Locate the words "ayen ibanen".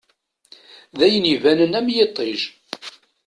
1.05-1.77